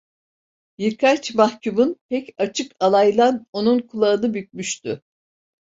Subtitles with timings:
[0.77, 5.01] Birkaç mahkumun pek açık alaylan onun kulağını bükmüştü.